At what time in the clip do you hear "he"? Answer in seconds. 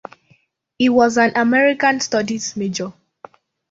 0.79-0.89